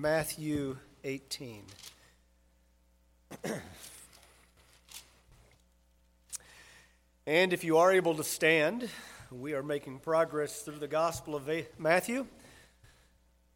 [0.00, 1.62] Matthew 18.
[7.26, 8.90] and if you are able to stand,
[9.30, 11.48] we are making progress through the Gospel of
[11.78, 12.26] Matthew.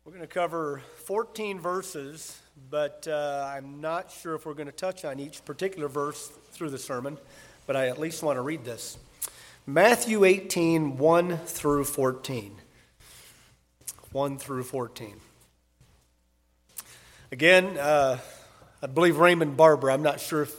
[0.04, 4.72] We're going to cover 14 verses, but uh, I'm not sure if we're going to
[4.72, 7.18] touch on each particular verse through the sermon,
[7.66, 8.96] but I at least want to read this.
[9.66, 12.57] Matthew 18, 1 through 14.
[14.11, 15.20] 1 through 14.
[17.32, 18.18] Again, uh,
[18.82, 20.57] I believe Raymond Barber, I'm not sure if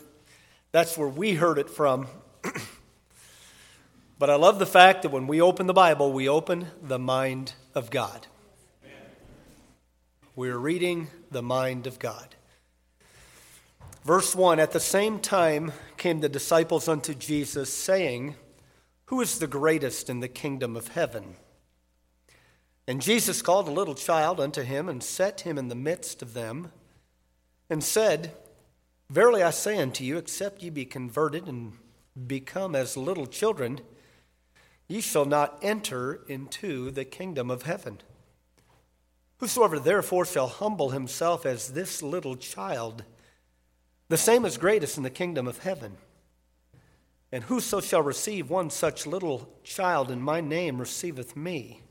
[0.72, 2.08] that's where we heard it from.
[4.18, 7.56] but I love the fact that when we open the Bible, we open the mind
[7.76, 8.28] of God.
[10.34, 12.36] We're reading the mind of God.
[14.06, 18.36] Verse 1 At the same time came the disciples unto Jesus, saying,
[19.08, 21.36] Who is the greatest in the kingdom of heaven?
[22.92, 26.34] And Jesus called a little child unto him and set him in the midst of
[26.34, 26.74] them
[27.70, 28.34] and said,
[29.10, 31.72] Verily I say unto you, except ye be converted and
[32.28, 33.80] become as little children,
[34.90, 38.00] ye shall not enter into the kingdom of heaven.
[39.38, 43.06] Whosoever therefore shall humble himself as this little child,
[44.10, 45.96] the same is greatest in the kingdom of heaven.
[47.32, 51.84] And whoso shall receive one such little child in my name receiveth me.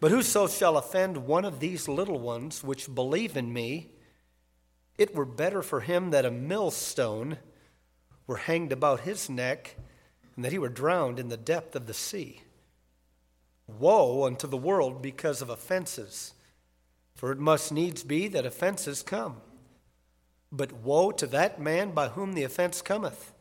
[0.00, 3.90] But whoso shall offend one of these little ones which believe in me,
[4.96, 7.38] it were better for him that a millstone
[8.26, 9.76] were hanged about his neck
[10.36, 12.42] and that he were drowned in the depth of the sea.
[13.66, 16.34] Woe unto the world because of offenses,
[17.14, 19.40] for it must needs be that offenses come.
[20.50, 23.32] But woe to that man by whom the offense cometh.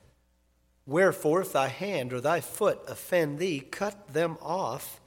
[0.85, 4.99] Wherefore, if thy hand or thy foot offend thee, cut them off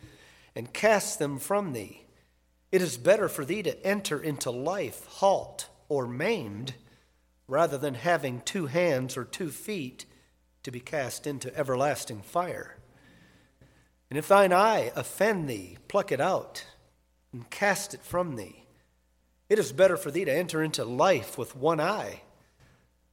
[0.61, 2.05] and cast them from thee.
[2.71, 6.75] It is better for thee to enter into life halt or maimed
[7.49, 10.05] rather than having two hands or two feet
[10.63, 12.77] to be cast into everlasting fire.
[14.11, 16.67] And if thine eye offend thee, pluck it out
[17.33, 18.67] and cast it from thee.
[19.49, 22.21] It is better for thee to enter into life with one eye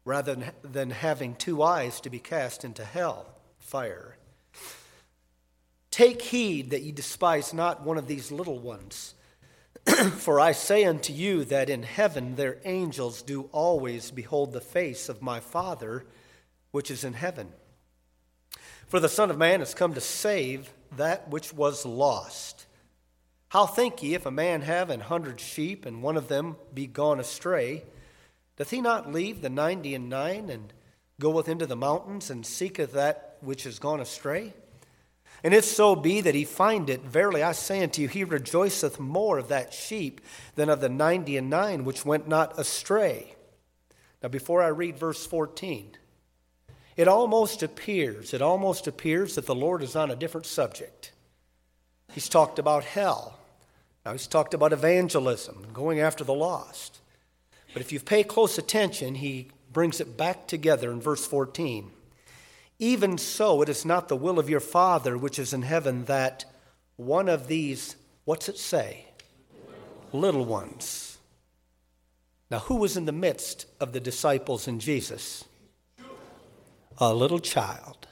[0.04, 4.17] rather than, having two eyes to be cast into hell, fire.
[5.92, 9.14] Take heed that ye despise not one of these little ones.
[10.18, 15.08] For I say unto you that in heaven their angels do always behold the face
[15.10, 16.06] of my Father
[16.72, 17.54] which is in heaven.
[18.88, 22.66] For the Son of Man has come to save that which was lost.
[23.50, 26.86] How think ye if a man have an hundred sheep, and one of them be
[26.86, 27.84] gone astray?
[28.58, 30.74] Doth he not leave the ninety and nine, and
[31.20, 34.54] goeth into the mountains, and seeketh that which is gone astray?
[35.44, 39.00] And if so be that he find it, verily I say unto you, he rejoiceth
[39.00, 40.22] more of that sheep
[40.56, 43.36] than of the ninety and nine which went not astray.
[44.22, 45.92] Now, before I read verse 14,
[46.96, 51.12] it almost appears, it almost appears that the Lord is on a different subject.
[52.12, 53.38] He's talked about hell.
[54.04, 57.00] Now, he's talked about evangelism, going after the lost.
[57.74, 61.92] But if you pay close attention, he brings it back together in verse 14.
[62.80, 66.46] Even so, it is not the will of your Father which is in heaven that
[66.96, 67.96] one of these,
[68.26, 69.08] what's it say?
[70.14, 71.18] Little ones.
[72.50, 75.44] Now, who was in the midst of the disciples and Jesus?
[76.98, 78.08] A little child.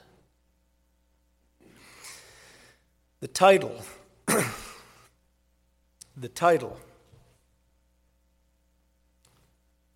[3.20, 3.82] The title,
[6.16, 6.78] the title,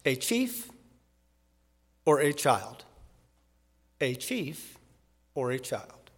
[0.04, 0.70] a chief
[2.06, 2.84] or a child?
[4.00, 4.78] A chief
[5.34, 6.10] or a child.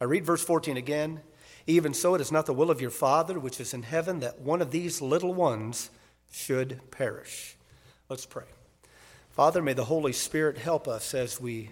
[0.00, 1.20] I read verse 14 again.
[1.66, 4.40] Even so, it is not the will of your Father which is in heaven that
[4.40, 5.90] one of these little ones
[6.30, 7.56] should perish.
[8.08, 8.44] Let's pray.
[9.30, 11.70] Father, may the Holy Spirit help us as we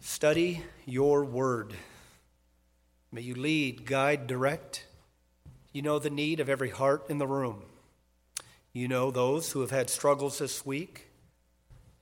[0.00, 1.74] study your word.
[3.12, 4.86] May you lead, guide, direct.
[5.72, 7.62] You know the need of every heart in the room.
[8.72, 11.08] You know those who have had struggles this week.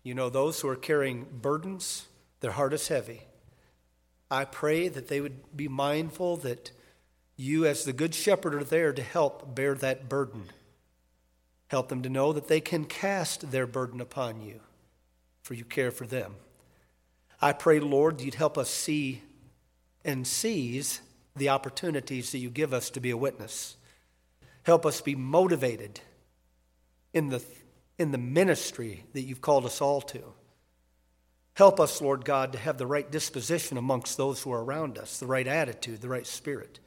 [0.03, 2.07] You know those who are carrying burdens
[2.41, 3.23] their heart is heavy.
[4.31, 6.71] I pray that they would be mindful that
[7.37, 10.45] you, as the Good Shepherd, are there to help bear that burden.
[11.69, 14.61] Help them to know that they can cast their burden upon you,
[15.43, 16.35] for you care for them.
[17.41, 19.23] I pray, Lord, you'd help us see
[20.05, 21.01] and seize
[21.37, 23.77] the opportunities that you give us to be a witness.
[24.65, 26.01] Help us be motivated
[27.13, 27.43] in the,
[27.99, 30.23] in the ministry that you've called us all to.
[31.59, 35.19] Help us, Lord God, to have the right disposition amongst those who are around us,
[35.19, 36.79] the right attitude, the right spirit.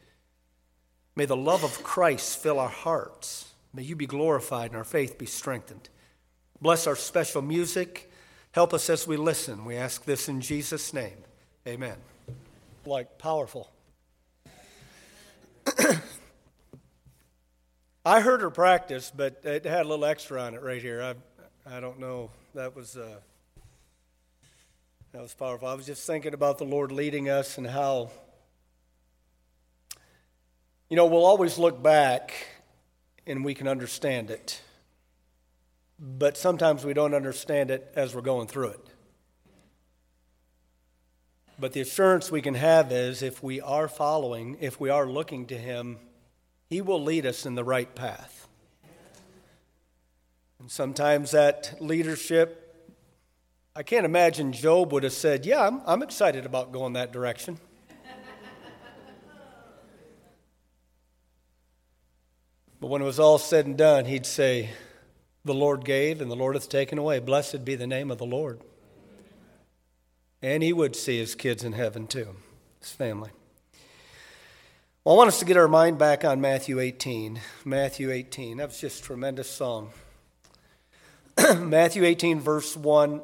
[1.14, 3.52] May the love of Christ fill our hearts.
[3.74, 5.90] May you be glorified and our faith be strengthened.
[6.62, 8.10] Bless our special music.
[8.54, 9.66] Help us as we listen.
[9.66, 11.18] We ask this in Jesus' name.
[11.68, 11.98] Amen.
[12.86, 13.70] Like powerful.
[18.06, 21.04] I heard her practice, but it had a little extra on it right here.
[21.04, 21.16] I,
[21.76, 22.30] I don't know.
[22.56, 23.18] That was uh,
[25.12, 25.68] that was powerful.
[25.68, 28.12] I was just thinking about the Lord leading us and how,
[30.90, 32.34] you know, we'll always look back
[33.28, 34.62] and we can understand it,
[36.00, 38.88] but sometimes we don't understand it as we're going through it.
[41.60, 45.46] But the assurance we can have is if we are following, if we are looking
[45.48, 46.00] to Him
[46.72, 48.48] he will lead us in the right path.
[50.58, 52.71] And sometimes that leadership,
[53.74, 57.58] I can't imagine Job would have said, Yeah, I'm, I'm excited about going that direction.
[62.82, 64.72] but when it was all said and done, he'd say,
[65.46, 67.20] The Lord gave and the Lord hath taken away.
[67.20, 68.60] Blessed be the name of the Lord.
[70.42, 72.36] And he would see his kids in heaven too,
[72.82, 73.30] his family.
[75.06, 77.40] Well, I want us to get our mind back on Matthew 18.
[77.64, 78.58] Matthew 18.
[78.58, 79.92] That was just a tremendous song.
[81.58, 83.22] Matthew 18, verse 1.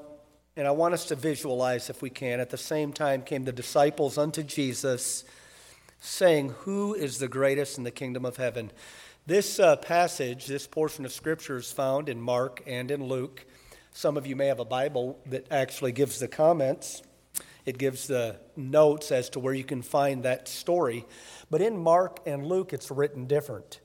[0.57, 2.39] And I want us to visualize, if we can.
[2.39, 5.23] At the same time came the disciples unto Jesus,
[5.99, 8.71] saying, Who is the greatest in the kingdom of heaven?
[9.27, 13.45] This uh, passage, this portion of Scripture is found in Mark and in Luke.
[13.91, 17.03] Some of you may have a Bible that actually gives the comments,
[17.67, 21.05] it gives the notes as to where you can find that story.
[21.51, 23.79] But in Mark and Luke, it's written different.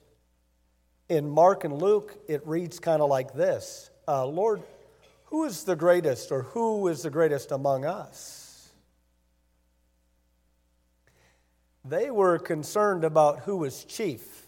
[1.11, 4.63] In Mark and Luke, it reads kind of like this uh, Lord,
[5.33, 8.69] who is the greatest, or who is the greatest among us?
[11.87, 14.47] They were concerned about who was chief.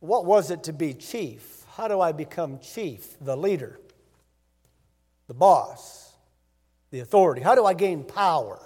[0.00, 1.64] What was it to be chief?
[1.76, 3.80] How do I become chief, the leader,
[5.26, 6.12] the boss,
[6.90, 7.40] the authority?
[7.40, 8.60] How do I gain power?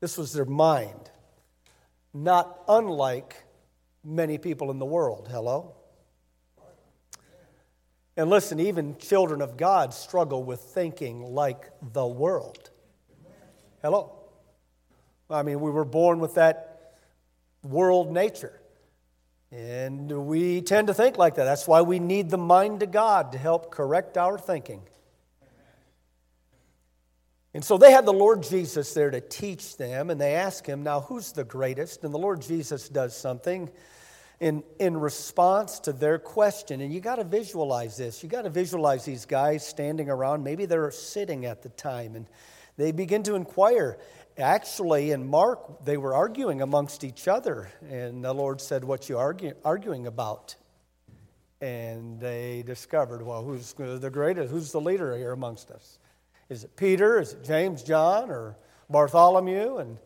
[0.00, 1.10] This was their mind.
[2.12, 3.42] Not unlike
[4.04, 5.28] many people in the world.
[5.30, 5.75] Hello?
[8.16, 12.70] And listen, even children of God struggle with thinking like the world.
[13.82, 14.12] Hello?
[15.28, 16.94] I mean, we were born with that
[17.62, 18.58] world nature.
[19.52, 21.44] And we tend to think like that.
[21.44, 24.82] That's why we need the mind of God to help correct our thinking.
[27.54, 30.82] And so they had the Lord Jesus there to teach them, and they ask him,
[30.82, 32.04] Now, who's the greatest?
[32.04, 33.70] And the Lord Jesus does something
[34.40, 36.80] in, in response to their question.
[36.80, 38.22] And you got to visualize this.
[38.22, 40.44] You got to visualize these guys standing around.
[40.44, 42.26] Maybe they're sitting at the time, and
[42.76, 43.98] they begin to inquire.
[44.38, 49.16] Actually, in Mark, they were arguing amongst each other, and the Lord said, What you
[49.16, 50.54] argue, arguing about?
[51.62, 54.50] And they discovered, Well, who's the greatest?
[54.50, 55.98] Who's the leader here amongst us?
[56.50, 57.18] Is it Peter?
[57.18, 58.56] Is it James, John, or
[58.90, 59.78] Bartholomew?
[59.78, 59.98] And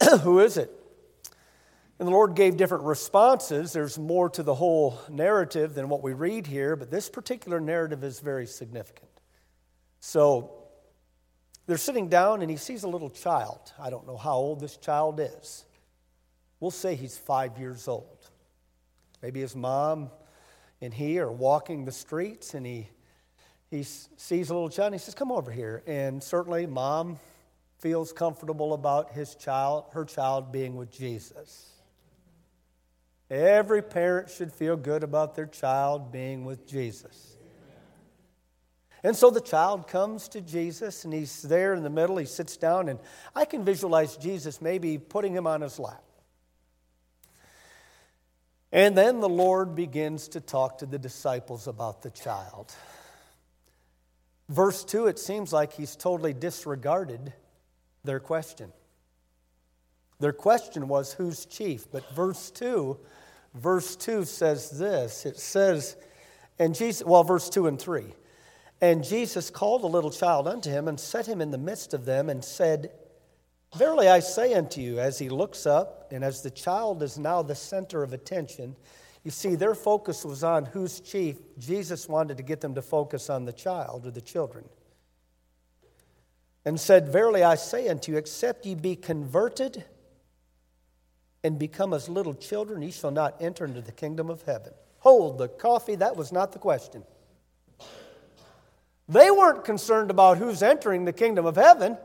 [0.22, 0.70] who is it?
[2.02, 3.72] And the Lord gave different responses.
[3.72, 8.02] There's more to the whole narrative than what we read here, but this particular narrative
[8.02, 9.08] is very significant.
[10.00, 10.64] So
[11.68, 13.72] they're sitting down, and he sees a little child.
[13.78, 15.64] I don't know how old this child is.
[16.58, 18.28] We'll say he's five years old.
[19.22, 20.10] Maybe his mom
[20.80, 22.88] and he are walking the streets, and he
[23.70, 25.84] he sees a little child and he says, Come over here.
[25.86, 27.20] And certainly, mom
[27.78, 31.68] feels comfortable about his child, her child being with Jesus.
[33.32, 37.38] Every parent should feel good about their child being with Jesus.
[39.02, 42.18] And so the child comes to Jesus and he's there in the middle.
[42.18, 42.98] He sits down, and
[43.34, 46.04] I can visualize Jesus maybe putting him on his lap.
[48.70, 52.70] And then the Lord begins to talk to the disciples about the child.
[54.50, 57.32] Verse 2, it seems like he's totally disregarded
[58.04, 58.74] their question.
[60.20, 61.90] Their question was, Who's chief?
[61.90, 62.98] But verse 2,
[63.54, 65.96] verse 2 says this it says,
[66.58, 68.04] and Jesus, well, verse 2 and 3.
[68.80, 72.04] And Jesus called a little child unto him and set him in the midst of
[72.04, 72.90] them and said,
[73.76, 77.42] Verily I say unto you, as he looks up, and as the child is now
[77.42, 78.76] the center of attention,
[79.24, 81.36] you see, their focus was on who's chief.
[81.58, 84.68] Jesus wanted to get them to focus on the child or the children.
[86.64, 89.84] And said, Verily I say unto you, except ye be converted
[91.44, 94.72] and become as little children, ye shall not enter into the kingdom of heaven.
[95.00, 97.02] Hold the coffee, that was not the question.
[99.08, 101.98] They weren't concerned about who's entering the kingdom of heaven.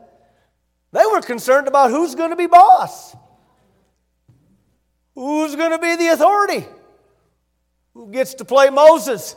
[0.92, 3.14] They were concerned about who's going to be boss.
[5.14, 6.66] Who's going to be the authority?
[7.94, 9.36] Who gets to play Moses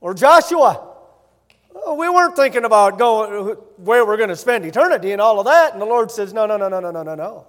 [0.00, 0.88] or Joshua?
[1.74, 5.46] Oh, we weren't thinking about going where we're going to spend eternity and all of
[5.46, 5.72] that.
[5.72, 7.46] And the Lord says, No, no, no, no, no, no, no, no.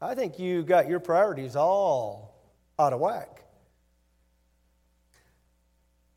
[0.00, 2.34] I think you got your priorities all
[2.78, 3.44] out of whack.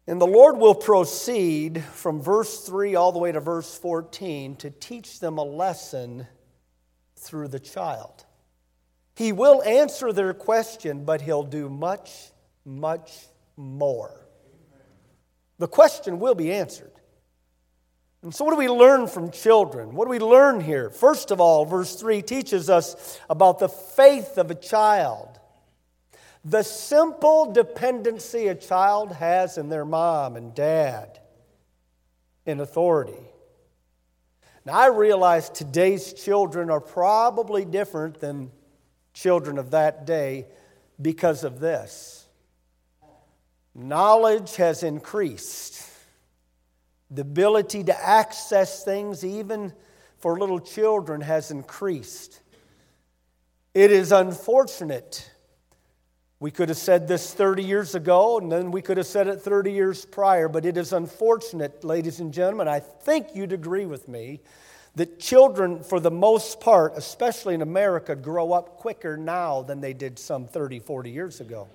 [0.08, 4.70] And the Lord will proceed from verse 3 all the way to verse 14 to
[4.70, 6.28] teach them a lesson
[7.16, 8.26] through the child.
[9.16, 12.32] He will answer their question, but he'll do much,
[12.66, 13.12] much
[13.56, 14.28] more.
[15.60, 16.92] The question will be answered.
[18.24, 19.96] And so, what do we learn from children?
[19.96, 20.90] What do we learn here?
[20.90, 25.40] First of all, verse 3 teaches us about the faith of a child,
[26.46, 31.20] the simple dependency a child has in their mom and dad
[32.46, 33.28] in authority.
[34.66, 38.52] Now, I realize today's children are probably different than
[39.14, 40.46] children of that day
[41.02, 42.28] because of this.
[43.74, 45.91] Knowledge has increased.
[47.12, 49.74] The ability to access things, even
[50.18, 52.40] for little children, has increased.
[53.74, 55.30] It is unfortunate.
[56.40, 59.42] We could have said this 30 years ago, and then we could have said it
[59.42, 62.68] 30 years prior, but it is unfortunate, ladies and gentlemen.
[62.68, 64.40] I think you'd agree with me
[64.96, 69.94] that children, for the most part, especially in America, grow up quicker now than they
[69.94, 71.68] did some 30, 40 years ago.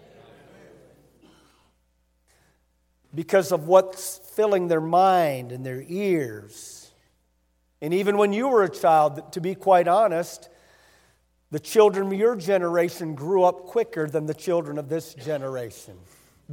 [3.16, 6.92] Because of what's filling their mind and their ears.
[7.80, 10.50] And even when you were a child, to be quite honest,
[11.50, 15.96] the children of your generation grew up quicker than the children of this generation.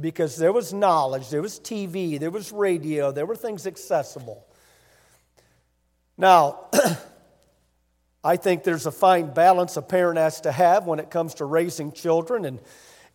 [0.00, 4.46] Because there was knowledge, there was TV, there was radio, there were things accessible.
[6.16, 6.68] Now,
[8.24, 11.44] I think there's a fine balance a parent has to have when it comes to
[11.44, 12.60] raising children and,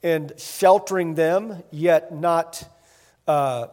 [0.04, 2.64] and sheltering them, yet not
[3.30, 3.68] uh,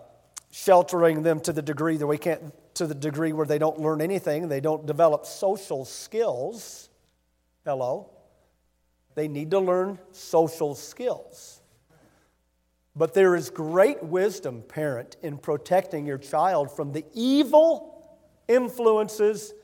[0.50, 4.02] sheltering them to the degree that we can't, to the degree where they don't learn
[4.02, 6.90] anything, they don't develop social skills.
[7.64, 8.10] Hello?
[9.14, 11.62] They need to learn social skills.
[12.94, 19.54] But there is great wisdom, parent, in protecting your child from the evil influences,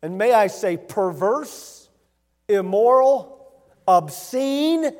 [0.00, 1.90] and may I say perverse,
[2.48, 3.52] immoral,
[3.86, 4.90] obscene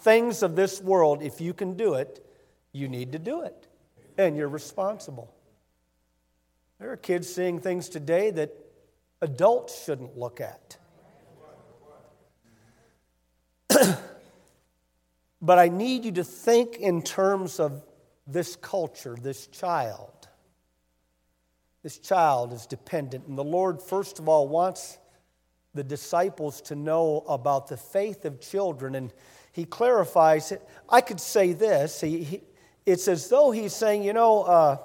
[0.00, 1.22] things of this world.
[1.22, 2.22] If you can do it,
[2.72, 3.65] you need to do it,
[4.18, 5.32] and you're responsible.
[6.78, 8.54] There are kids seeing things today that
[9.20, 10.76] adults shouldn't look at.
[15.42, 17.82] but I need you to think in terms of
[18.26, 20.10] this culture, this child.
[21.82, 23.26] This child is dependent.
[23.26, 24.98] And the Lord, first of all, wants
[25.72, 28.94] the disciples to know about the faith of children.
[28.94, 29.12] And
[29.52, 30.66] he clarifies it.
[30.88, 32.40] I could say this he, he,
[32.86, 34.78] it's as though he's saying, you know, uh,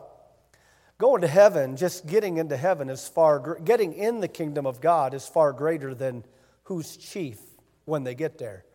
[0.98, 5.13] going to heaven, just getting into heaven is far, getting in the kingdom of God
[5.13, 6.25] is far greater than
[6.63, 7.39] who's chief
[7.86, 8.65] when they get there.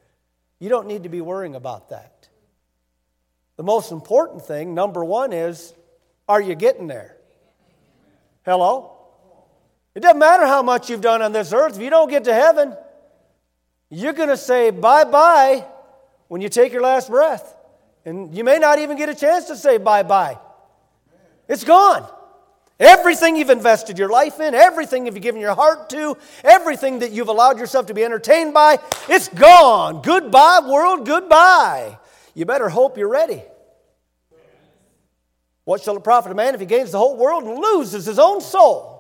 [0.61, 2.29] You don't need to be worrying about that.
[3.57, 5.75] The most important thing, number one, is
[6.29, 7.17] are you getting there?
[8.45, 8.93] Hello?
[9.95, 11.77] It doesn't matter how much you've done on this earth.
[11.77, 12.77] If you don't get to heaven,
[13.89, 15.65] you're going to say bye bye
[16.29, 17.56] when you take your last breath.
[18.07, 20.39] And you may not even get a chance to say bye bye.
[21.49, 22.09] It's gone.
[22.79, 27.29] Everything you've invested your life in, everything you've given your heart to, everything that you've
[27.29, 30.03] allowed yourself to be entertained by, it's gone.
[30.03, 31.99] Goodbye, world, goodbye.
[32.35, 33.43] You better hope you're ready.
[35.65, 38.19] What shall it profit a man if he gains the whole world and loses his
[38.19, 38.93] own soul?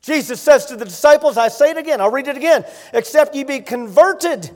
[0.00, 2.64] Jesus says to the disciples, I say it again, I'll read it again.
[2.94, 4.50] Except ye be converted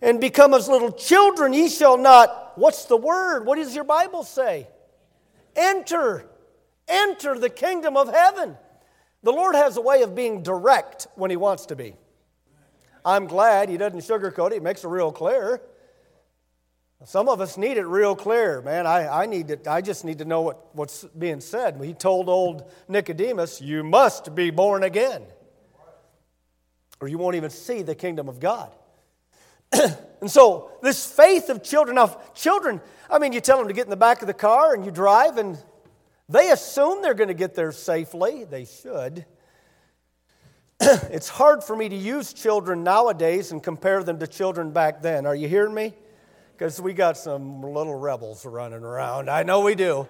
[0.00, 2.39] and become as little children, ye shall not.
[2.54, 3.44] What's the word?
[3.46, 4.68] What does your Bible say?
[5.56, 6.26] Enter.
[6.88, 8.56] Enter the kingdom of heaven.
[9.22, 11.94] The Lord has a way of being direct when He wants to be.
[13.04, 15.60] I'm glad He doesn't sugarcoat it, He makes it real clear.
[17.04, 18.86] Some of us need it real clear, man.
[18.86, 21.80] I, I, need to, I just need to know what, what's being said.
[21.82, 25.22] He told old Nicodemus, You must be born again,
[27.00, 28.70] or you won't even see the kingdom of God.
[30.20, 33.84] and so, this faith of children now, children, I mean, you tell them to get
[33.84, 35.58] in the back of the car and you drive, and
[36.28, 38.44] they assume they're going to get there safely.
[38.44, 39.24] They should.
[40.80, 45.26] it's hard for me to use children nowadays and compare them to children back then.
[45.26, 45.94] Are you hearing me?
[46.60, 49.30] because we got some little rebels running around.
[49.30, 50.06] I know we do.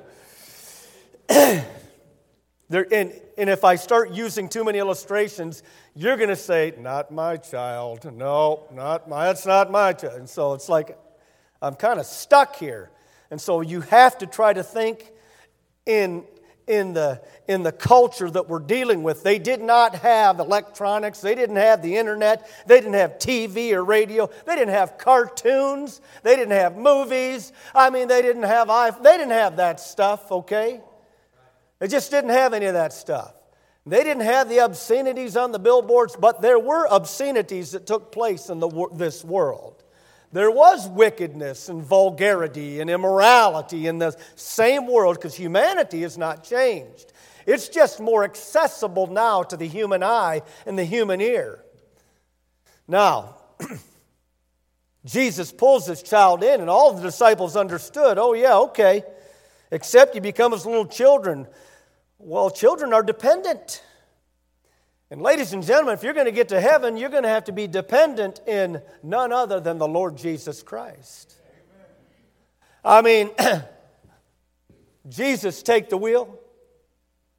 [2.70, 5.64] there, and, and if I start using too many illustrations,
[5.96, 8.10] you're going to say, Not my child.
[8.16, 10.20] No, not my, that's not my child.
[10.20, 10.96] And so it's like,
[11.60, 12.90] I'm kind of stuck here.
[13.32, 15.10] And so you have to try to think
[15.84, 16.22] in,
[16.68, 19.24] in, the, in the culture that we're dealing with.
[19.24, 23.84] They did not have electronics, they didn't have the internet, they didn't have TV or
[23.84, 27.52] radio, they didn't have cartoons, they didn't have movies.
[27.74, 28.68] I mean, they didn't have
[29.02, 30.80] they didn't have that stuff, okay?
[31.80, 33.34] They just didn't have any of that stuff.
[33.87, 38.50] They didn't have the obscenities on the billboards, but there were obscenities that took place
[38.50, 39.82] in the, this world.
[40.32, 46.44] There was wickedness and vulgarity and immorality in the same world because humanity has not
[46.44, 47.12] changed.
[47.46, 51.64] It's just more accessible now to the human eye and the human ear.
[52.87, 53.37] Now,
[55.04, 59.02] Jesus pulls this child in, and all the disciples understood oh, yeah, okay,
[59.70, 61.46] except you become as little children.
[62.18, 63.82] Well, children are dependent.
[65.10, 67.44] And, ladies and gentlemen, if you're going to get to heaven, you're going to have
[67.44, 71.34] to be dependent in none other than the Lord Jesus Christ.
[72.84, 73.30] I mean,
[75.08, 76.38] Jesus take the wheel?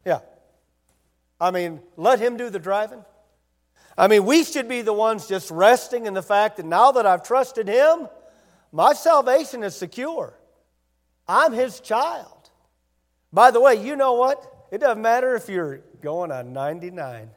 [0.06, 0.20] Yeah.
[1.40, 3.04] I mean, let him do the driving?
[3.98, 7.06] I mean, we should be the ones just resting in the fact that now that
[7.06, 8.08] I've trusted him,
[8.72, 10.34] my salvation is secure.
[11.28, 12.50] I'm his child.
[13.34, 14.68] By the way, you know what?
[14.72, 17.30] It doesn't matter if you're going on 99.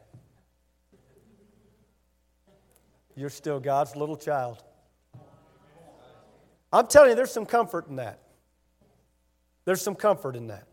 [3.17, 4.63] You're still God's little child.
[6.73, 8.19] I'm telling you, there's some comfort in that.
[9.65, 10.67] There's some comfort in that.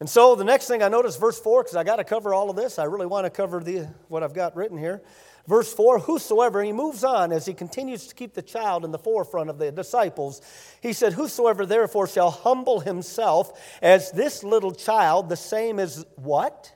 [0.00, 2.50] And so the next thing I notice, verse 4, because I got to cover all
[2.50, 2.78] of this.
[2.78, 5.00] I really want to cover the, what I've got written here.
[5.46, 8.98] Verse 4 Whosoever, he moves on as he continues to keep the child in the
[8.98, 10.40] forefront of the disciples.
[10.80, 16.72] He said, Whosoever therefore shall humble himself as this little child, the same as what?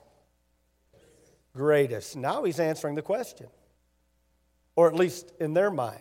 [1.55, 2.17] Greatest.
[2.17, 3.47] Now he's answering the question
[4.77, 6.01] or at least in their mind.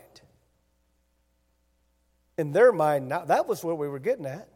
[2.37, 4.49] In their mind, now, that was what we were getting at.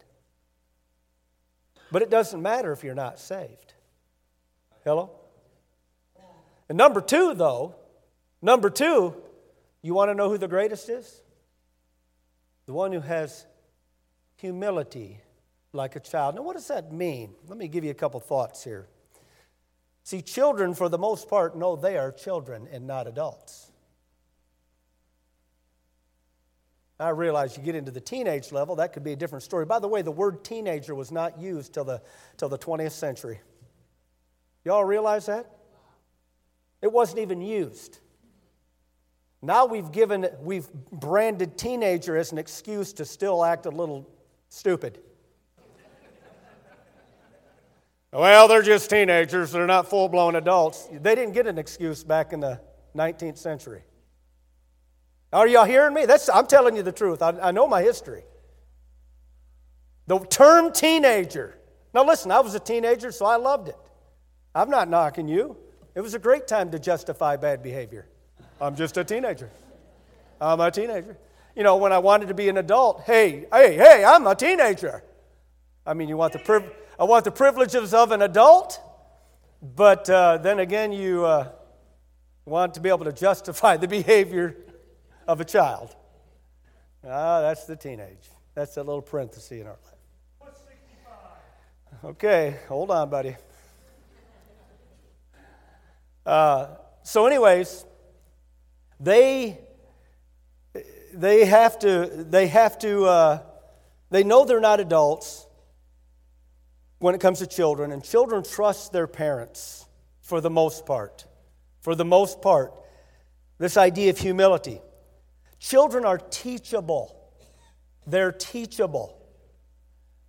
[1.92, 3.74] But it doesn't matter if you're not saved.
[4.84, 5.12] Hello?
[6.68, 7.76] And number two, though,
[8.42, 9.16] number two,
[9.82, 11.22] you want to know who the greatest is?
[12.66, 13.46] The one who has
[14.36, 15.22] humility
[15.74, 16.36] like a child.
[16.36, 17.34] Now, what does that mean?
[17.48, 18.88] Let me give you a couple thoughts here.
[20.04, 23.72] See, children, for the most part, know they are children and not adults.
[27.00, 29.66] I realize you get into the teenage level, that could be a different story.
[29.66, 32.02] By the way, the word teenager was not used till the,
[32.38, 33.40] till the 20th century.
[34.66, 35.50] Y'all realize that?
[36.82, 38.00] It wasn't even used.
[39.42, 44.10] Now we've given, we've branded teenager as an excuse to still act a little
[44.50, 45.00] stupid.
[48.12, 50.90] well, they're just teenagers, they're not full blown adults.
[50.92, 52.60] They didn't get an excuse back in the
[52.96, 53.84] 19th century.
[55.32, 56.06] Are y'all hearing me?
[56.06, 57.22] That's, I'm telling you the truth.
[57.22, 58.24] I, I know my history.
[60.08, 61.56] The term teenager.
[61.94, 63.78] Now, listen, I was a teenager, so I loved it.
[64.56, 65.56] I'm not knocking you.
[65.96, 68.08] It was a great time to justify bad behavior.
[68.62, 69.50] I'm just a teenager.
[70.42, 71.18] I'm a teenager.
[71.56, 75.04] You know, when I wanted to be an adult, hey, hey, hey, I'm a teenager.
[75.86, 78.80] I mean, you want the priv- I want the privileges of an adult,
[79.62, 81.50] but uh, then again, you uh,
[82.46, 84.56] want to be able to justify the behavior
[85.28, 85.96] of a child.
[87.06, 88.30] Ah, that's the teenage.
[88.56, 89.96] That's that little parenthesis in our life.
[92.04, 93.36] Okay, hold on, buddy.
[96.26, 96.68] Uh,
[97.04, 97.86] so, anyways,
[99.00, 99.60] they
[101.14, 103.40] they have to they have to uh,
[104.10, 105.48] they know they're not adults
[107.00, 109.86] when it comes to children, and children trust their parents
[110.22, 111.26] for the most part.
[111.82, 112.74] For the most part,
[113.58, 114.82] this idea of humility.
[115.60, 117.16] Children are teachable.
[118.06, 119.18] They're teachable.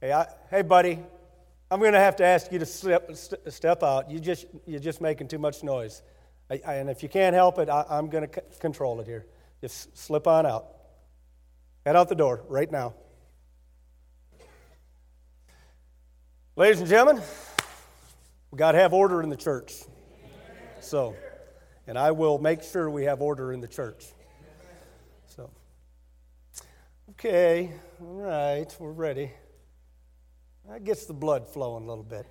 [0.00, 0.98] Hey, I, hey buddy,
[1.70, 3.10] I'm going to have to ask you to step,
[3.48, 4.10] step out.
[4.10, 6.02] You just, you're just making too much noise.
[6.50, 9.06] I, I, and if you can't help it, I, am going to c- control it
[9.06, 9.26] here.
[9.60, 10.66] Just slip on out.
[11.86, 12.94] Head out the door right now.
[16.56, 17.22] Ladies and gentlemen,
[18.50, 19.74] we got to have order in the church.
[20.80, 21.14] So,
[21.86, 24.06] and I will make sure we have order in the church.
[25.26, 25.50] So,
[27.10, 29.30] okay, all right, we're ready.
[30.68, 32.26] That gets the blood flowing a little bit.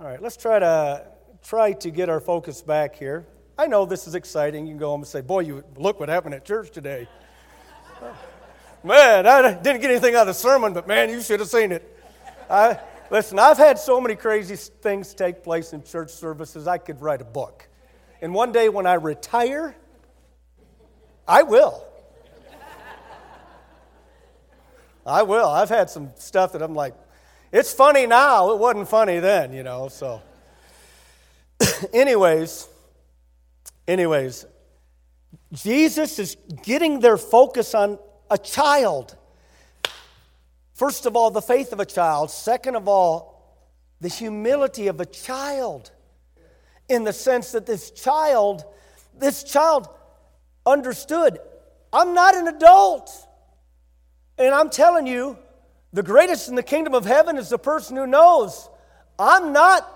[0.00, 1.04] All right, let's try to
[1.42, 3.26] try to get our focus back here.
[3.58, 4.66] I know this is exciting.
[4.66, 7.06] You can go home and say, "Boy, you look what happened at church today."
[8.82, 11.70] man, I didn't get anything out of the sermon, but man, you should have seen
[11.70, 12.02] it.
[12.48, 16.66] I, listen, I've had so many crazy things take place in church services.
[16.66, 17.68] I could write a book.
[18.22, 19.76] And one day when I retire,
[21.28, 21.86] I will.
[25.04, 25.50] I will.
[25.50, 26.94] I've had some stuff that I'm like,
[27.52, 28.52] it's funny now.
[28.52, 30.22] It wasn't funny then, you know, so.
[31.92, 32.68] anyways,
[33.88, 34.46] anyways,
[35.52, 37.98] Jesus is getting their focus on
[38.30, 39.16] a child.
[40.74, 42.30] First of all, the faith of a child.
[42.30, 43.30] Second of all,
[44.00, 45.90] the humility of a child.
[46.88, 48.64] In the sense that this child,
[49.18, 49.88] this child
[50.64, 51.38] understood,
[51.92, 53.10] I'm not an adult.
[54.38, 55.36] And I'm telling you,
[55.92, 58.68] the greatest in the kingdom of heaven is the person who knows
[59.18, 59.86] I'm not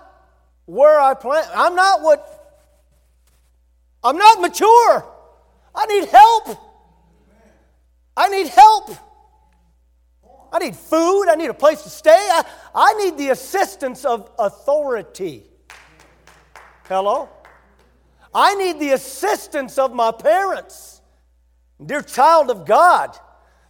[0.65, 1.45] where I plan.
[1.53, 2.57] I'm not what,
[4.03, 5.05] I'm not mature.
[5.73, 6.59] I need help.
[8.17, 8.91] I need help.
[10.51, 11.25] I need food.
[11.27, 12.11] I need a place to stay.
[12.11, 15.43] I, I need the assistance of authority.
[16.87, 17.29] Hello?
[18.33, 21.01] I need the assistance of my parents.
[21.83, 23.17] Dear child of God,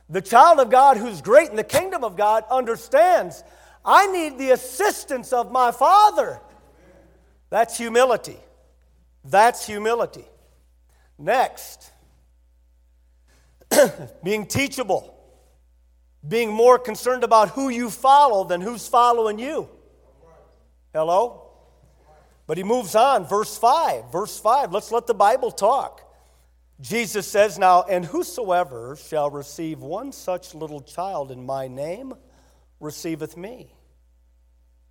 [0.09, 3.43] the child of God who's great in the kingdom of God understands
[3.83, 6.39] I need the assistance of my father.
[7.49, 8.37] That's humility.
[9.23, 10.25] That's humility.
[11.17, 11.91] Next,
[14.23, 15.15] being teachable,
[16.27, 19.69] being more concerned about who you follow than who's following you.
[20.93, 21.41] Hello?
[22.47, 24.11] But he moves on, verse 5.
[24.11, 26.04] Verse 5, let's let the Bible talk.
[26.81, 32.13] Jesus says, Now, and whosoever shall receive one such little child in my name
[32.79, 33.73] receiveth me.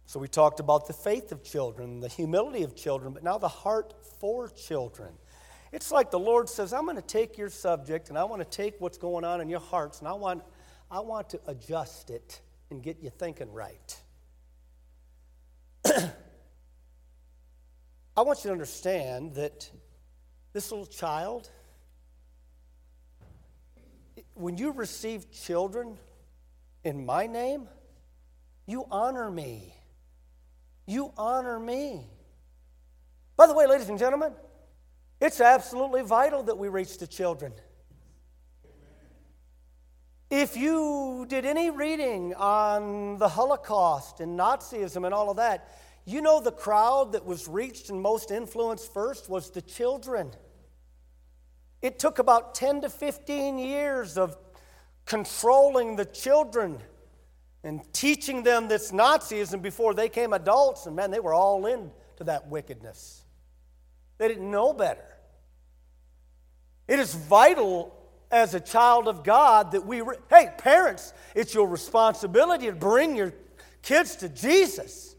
[0.07, 3.49] So we talked about the faith of children, the humility of children, but now the
[3.49, 5.15] heart for children.
[5.73, 8.49] It's like the Lord says, I'm going to take your subject and I want to
[8.49, 10.43] take what's going on in your hearts and I want,
[10.91, 14.01] I want to adjust it and get you thinking right.
[15.87, 16.11] I
[18.23, 19.69] want you to understand that
[20.53, 21.51] this little child,
[24.35, 25.99] when you receive children
[26.83, 27.69] in my name,
[28.67, 29.75] you honor me.
[30.87, 32.07] You honor me.
[33.37, 34.33] By the way, ladies and gentlemen,
[35.21, 37.53] it's absolutely vital that we reach the children.
[40.31, 45.69] If you did any reading on the Holocaust and Nazism and all of that,
[46.05, 50.33] you know the crowd that was reached and most influenced first was the children.
[51.85, 54.39] It took about 10 to 15 years of
[55.05, 56.79] controlling the children
[57.63, 61.91] and teaching them this Nazism before they came adults, and man, they were all in
[62.17, 63.27] to that wickedness.
[64.17, 65.05] They didn't know better.
[66.89, 67.95] It is vital
[68.31, 73.15] as a child of God that we, re- hey, parents, it's your responsibility to bring
[73.15, 73.35] your
[73.83, 75.17] kids to Jesus.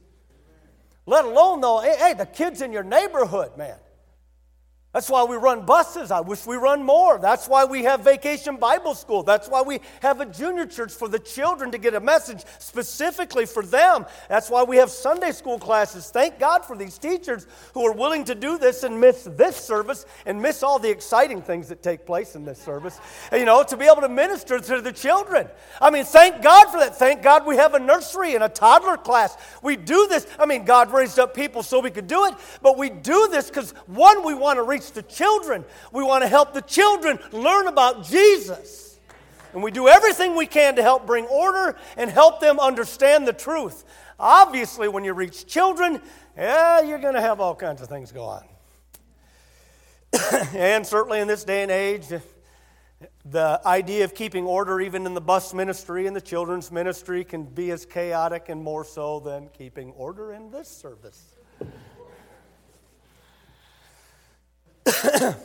[1.06, 3.78] Let alone, though, hey, hey the kids in your neighborhood, man.
[4.96, 6.10] That's why we run buses.
[6.10, 7.20] I wish we run more.
[7.20, 9.24] That's why we have vacation Bible school.
[9.24, 13.46] That's why we have a junior church for the children to get a message specifically
[13.46, 14.06] for them.
[14.30, 16.10] That's why we have Sunday school classes.
[16.12, 20.06] Thank God for these teachers who are willing to do this and miss this service
[20.26, 22.98] and miss all the exciting things that take place in this service.
[23.34, 25.50] You know, to be able to minister to the children.
[25.82, 26.96] I mean, thank God for that.
[26.96, 29.36] Thank God we have a nursery and a toddler class.
[29.62, 30.26] We do this.
[30.40, 33.50] I mean, God raised up people so we could do it, but we do this
[33.50, 35.66] because, one, we want to reach the children.
[35.92, 39.00] We want to help the children learn about Jesus.
[39.54, 43.34] And we do everything we can to help bring order and help them understand the
[43.34, 43.86] truth.
[44.20, 46.02] Obviously, when you reach children,
[46.38, 48.44] yeah, you're going to have all kinds of things go on.
[50.54, 52.06] and certainly in this day and age,
[53.26, 57.44] the idea of keeping order, even in the bus ministry and the children's ministry, can
[57.44, 61.36] be as chaotic and more so than keeping order in this service.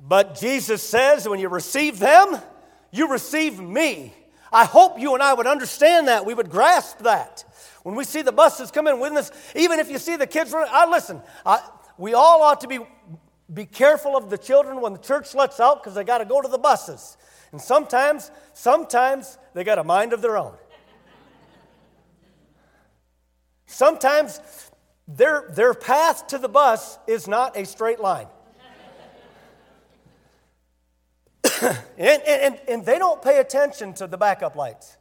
[0.00, 2.38] but Jesus says, when you receive them,
[2.90, 4.14] you receive me.
[4.52, 6.24] I hope you and I would understand that.
[6.24, 7.44] We would grasp that.
[7.82, 10.52] When we see the buses come in with us, even if you see the kids
[10.52, 11.60] running, I listen, I,
[11.98, 12.80] we all ought to be,
[13.52, 16.40] be careful of the children when the church lets out because they got to go
[16.40, 17.16] to the buses.
[17.52, 20.54] And sometimes, sometimes they got a mind of their own.
[23.66, 24.40] Sometimes
[25.08, 28.26] their, their path to the bus is not a straight line.
[31.98, 34.96] and, and, and they don't pay attention to the backup lights.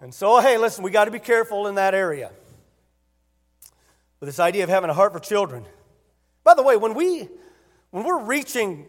[0.00, 2.30] And so, hey, listen, we got to be careful in that area.
[4.18, 5.64] With this idea of having a heart for children.
[6.44, 7.28] By the way, when we
[7.90, 8.86] when we're reaching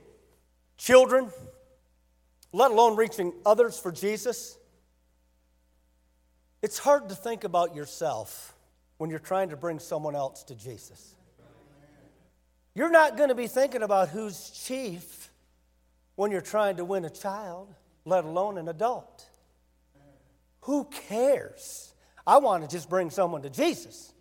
[0.78, 1.30] children,
[2.52, 4.58] let alone reaching others for Jesus,
[6.62, 8.56] it's hard to think about yourself
[8.98, 11.16] when you're trying to bring someone else to Jesus.
[12.74, 15.23] You're not going to be thinking about who's chief
[16.15, 17.73] when you're trying to win a child,
[18.06, 19.26] let alone an adult.
[20.62, 21.93] Who cares?
[22.26, 24.13] I want to just bring someone to Jesus.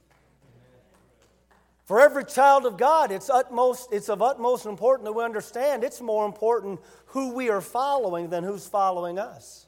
[1.85, 6.01] For every child of God, it's, utmost, it's of utmost importance that we understand it's
[6.01, 9.67] more important who we are following than who's following us.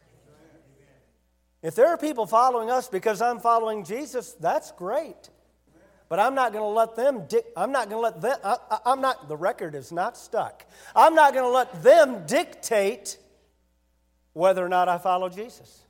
[1.63, 5.31] If there are people following us because I'm following Jesus, that's great.
[6.15, 8.79] But I'm not going to let them, di- I'm not going to let them, I,
[8.87, 10.65] I'm not, the record is not stuck.
[10.95, 13.19] I'm not going to let them dictate
[14.33, 15.81] whether or not I follow Jesus.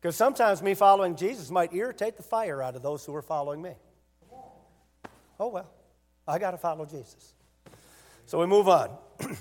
[0.00, 3.60] Because sometimes me following Jesus might irritate the fire out of those who are following
[3.60, 3.72] me.
[5.40, 5.68] Oh, well,
[6.28, 7.34] I got to follow Jesus.
[8.26, 8.96] So we move on.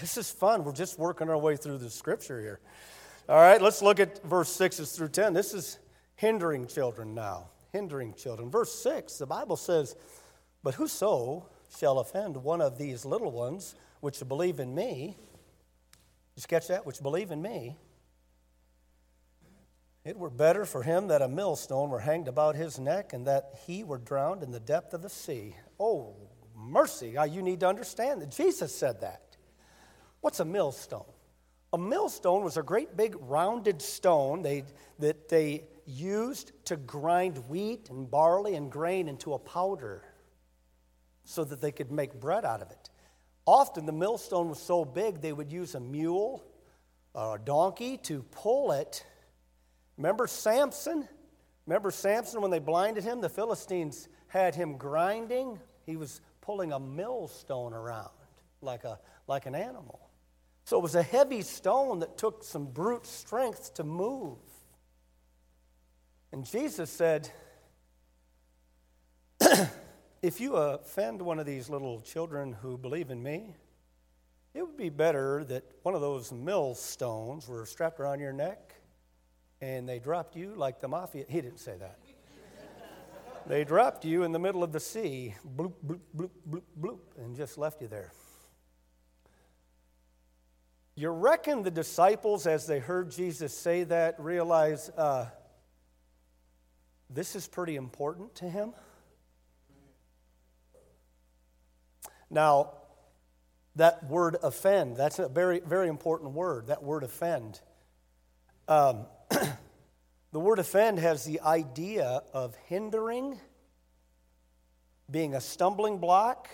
[0.00, 0.62] this is fun.
[0.62, 2.60] We're just working our way through the scripture here.
[3.28, 5.32] All right, let's look at verse 6 through 10.
[5.32, 5.80] This is
[6.22, 7.48] hindering children now.
[7.72, 8.48] Hindering children.
[8.48, 9.96] Verse 6, the Bible says,
[10.62, 15.16] But whoso shall offend one of these little ones which believe in me,
[16.36, 16.86] you catch that?
[16.86, 17.76] Which believe in me,
[20.04, 23.58] it were better for him that a millstone were hanged about his neck and that
[23.66, 25.56] he were drowned in the depth of the sea.
[25.80, 26.14] Oh,
[26.56, 27.16] mercy.
[27.16, 29.36] Ah, you need to understand that Jesus said that.
[30.20, 31.04] What's a millstone?
[31.72, 34.64] A millstone was a great big rounded stone they,
[35.00, 40.04] that they used to grind wheat and barley and grain into a powder
[41.24, 42.90] so that they could make bread out of it.
[43.46, 46.44] Often the millstone was so big they would use a mule
[47.14, 49.04] or a donkey to pull it
[49.96, 51.08] Remember Samson?
[51.66, 53.20] Remember Samson when they blinded him?
[53.20, 55.58] The Philistines had him grinding.
[55.86, 58.10] He was pulling a millstone around
[58.60, 60.00] like, a, like an animal.
[60.64, 64.38] So it was a heavy stone that took some brute strength to move.
[66.32, 67.30] And Jesus said,
[70.22, 73.56] If you offend one of these little children who believe in me,
[74.54, 78.74] it would be better that one of those millstones were strapped around your neck
[79.60, 81.24] and they dropped you like the mafia.
[81.28, 81.98] He didn't say that.
[83.46, 87.36] they dropped you in the middle of the sea, bloop, bloop, bloop, bloop, bloop, and
[87.36, 88.12] just left you there.
[90.94, 95.26] You reckon the disciples, as they heard Jesus say that, realize uh,
[97.14, 98.72] this is pretty important to him?
[102.30, 102.72] Now,
[103.76, 107.60] that word offend, that's a very, very important word, that word offend.
[108.68, 109.06] Um,
[110.32, 113.38] the word offend has the idea of hindering,
[115.10, 116.48] being a stumbling block,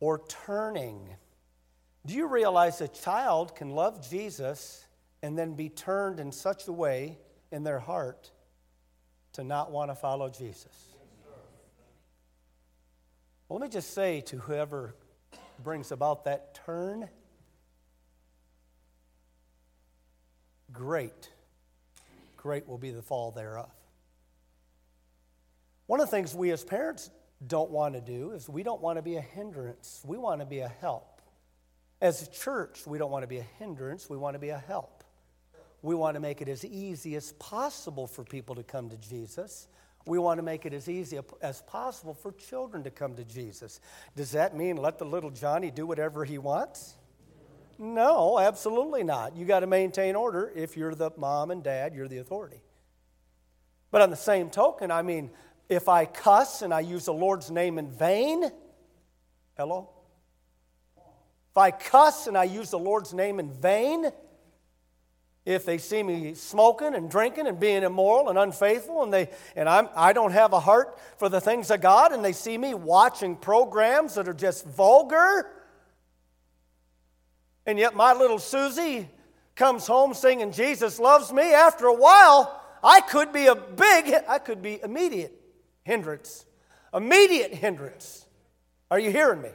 [0.00, 1.08] or turning.
[2.04, 4.84] Do you realize a child can love Jesus
[5.22, 7.18] and then be turned in such a way
[7.50, 8.30] in their heart
[9.34, 10.94] to not want to follow Jesus?
[13.48, 14.94] Well, let me just say to whoever
[15.62, 17.08] brings about that turn,
[20.72, 21.30] great,
[22.36, 23.70] great will be the fall thereof.
[25.86, 27.10] One of the things we as parents
[27.46, 30.46] don't want to do is we don't want to be a hindrance, we want to
[30.46, 31.20] be a help.
[32.00, 34.58] As a church, we don't want to be a hindrance, we want to be a
[34.58, 35.03] help.
[35.84, 39.68] We want to make it as easy as possible for people to come to Jesus.
[40.06, 43.80] We want to make it as easy as possible for children to come to Jesus.
[44.16, 46.94] Does that mean let the little Johnny do whatever he wants?
[47.78, 49.36] No, absolutely not.
[49.36, 52.62] You got to maintain order if you're the mom and dad, you're the authority.
[53.90, 55.30] But on the same token, I mean,
[55.68, 58.50] if I cuss and I use the Lord's name in vain,
[59.58, 59.90] hello?
[61.50, 64.10] If I cuss and I use the Lord's name in vain,
[65.44, 69.68] if they see me smoking and drinking and being immoral and unfaithful and they and
[69.68, 72.74] I'm I don't have a heart for the things of God and they see me
[72.74, 75.50] watching programs that are just vulgar
[77.66, 79.08] and yet, my little Susie
[79.54, 81.54] comes home singing, Jesus loves me.
[81.54, 85.32] After a while, I could be a big, I could be immediate
[85.82, 86.44] hindrance.
[86.92, 88.26] Immediate hindrance.
[88.90, 89.50] Are you hearing me?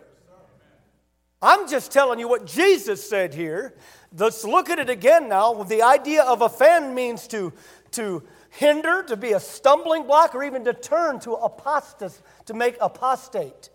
[1.41, 3.75] I'm just telling you what Jesus said here.
[4.17, 5.63] Let's look at it again now.
[5.63, 7.53] The idea of offend means to,
[7.91, 12.75] to hinder, to be a stumbling block, or even to turn to apostate, to make
[12.81, 13.69] apostate.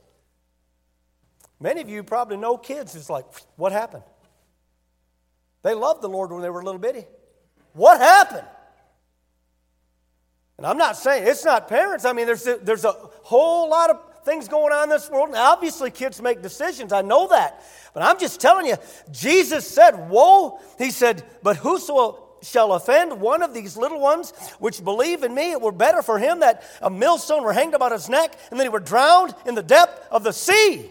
[1.61, 2.97] Many of you probably know kids.
[2.97, 3.25] It's like,
[3.57, 4.03] what happened?
[5.63, 7.07] They loved the Lord when they were a little bitty.
[7.73, 8.47] What happened?
[10.59, 12.05] And I'm not saying it's not parents.
[12.05, 15.35] I mean, there's a, there's a whole lot of things going on in this world.
[15.35, 16.93] Obviously, kids make decisions.
[16.93, 17.63] I know that.
[17.93, 18.77] But I'm just telling you,
[19.11, 24.85] Jesus said, Woe, he said, but whoso shall offend one of these little ones which
[24.85, 28.09] believe in me, it were better for him that a millstone were hanged about his
[28.09, 30.91] neck and that he were drowned in the depth of the sea.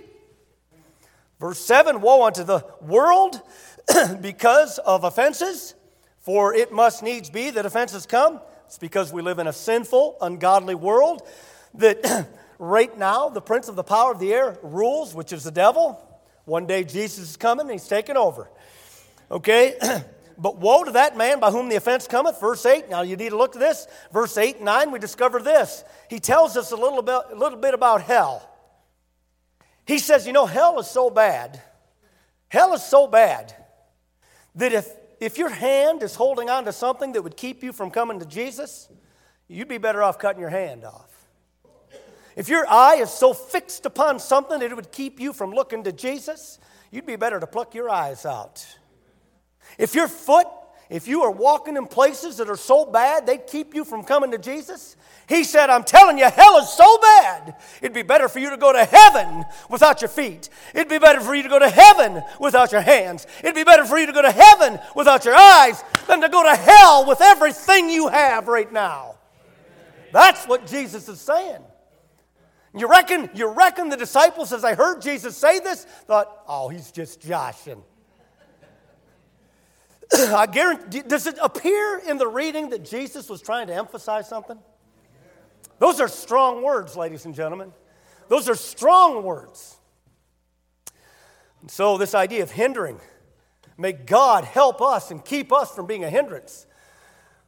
[1.39, 3.41] Verse 7 Woe unto the world
[4.21, 5.75] because of offenses,
[6.19, 8.39] for it must needs be that offenses come.
[8.65, 11.27] It's because we live in a sinful, ungodly world
[11.75, 12.27] that
[12.59, 15.99] right now the prince of the power of the air rules, which is the devil.
[16.45, 18.49] One day Jesus is coming and he's taking over.
[19.31, 19.75] Okay?
[20.37, 22.39] but woe to that man by whom the offense cometh.
[22.39, 22.89] Verse 8.
[22.89, 23.87] Now you need to look at this.
[24.11, 25.83] Verse 8 and 9, we discover this.
[26.09, 28.49] He tells us a little bit, a little bit about hell.
[29.85, 31.61] He says, You know, hell is so bad.
[32.49, 33.53] Hell is so bad
[34.55, 34.87] that if,
[35.19, 38.25] if your hand is holding on to something that would keep you from coming to
[38.25, 38.89] Jesus,
[39.47, 41.12] you'd be better off cutting your hand off.
[42.35, 45.83] If your eye is so fixed upon something that it would keep you from looking
[45.83, 46.59] to Jesus,
[46.91, 48.65] you'd be better to pluck your eyes out.
[49.77, 50.47] If your foot,
[50.89, 54.31] if you are walking in places that are so bad they keep you from coming
[54.31, 54.95] to Jesus,
[55.27, 58.57] he said, I'm telling you, hell is so bad, it'd be better for you to
[58.57, 60.49] go to heaven without your feet.
[60.73, 63.25] It'd be better for you to go to heaven without your hands.
[63.39, 66.43] It'd be better for you to go to heaven without your eyes than to go
[66.43, 69.15] to hell with everything you have right now.
[70.11, 71.63] That's what Jesus is saying.
[72.75, 76.91] You reckon, you reckon the disciples, as I heard Jesus say this, thought, oh, he's
[76.91, 77.83] just joshing.
[80.13, 84.57] I guarantee, does it appear in the reading that Jesus was trying to emphasize something?
[85.77, 87.73] Those are strong words, ladies and gentlemen.
[88.27, 89.77] Those are strong words.
[91.61, 92.99] And so, this idea of hindering,
[93.77, 96.65] may God help us and keep us from being a hindrance.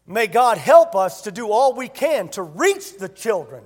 [0.07, 3.63] May God help us to do all we can to reach the children.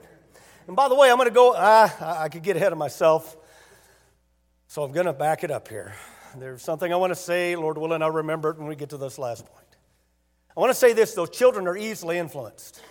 [0.69, 3.35] And by the way, I'm going to go, ah, I could get ahead of myself,
[4.67, 5.95] so I'm going to back it up here.
[6.37, 7.55] There's something I want to say.
[7.55, 9.65] Lord willing, I'll remember it when we get to this last point.
[10.55, 12.83] I want to say this though children are easily influenced.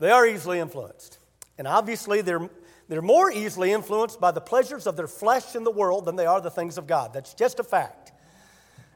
[0.00, 1.18] They are easily influenced.
[1.58, 2.48] And obviously, they're,
[2.88, 6.24] they're more easily influenced by the pleasures of their flesh in the world than they
[6.24, 7.12] are the things of God.
[7.12, 8.12] That's just a fact.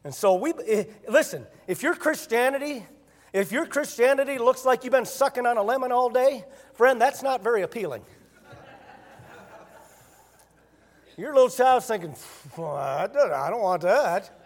[0.03, 2.87] And so, we eh, listen, if your Christianity,
[3.33, 7.23] if your Christianity looks like you've been sucking on a lemon all day, friend, that's
[7.23, 8.03] not very appealing.
[11.17, 12.15] Your little child's thinking,
[12.57, 14.37] well, I don't want that.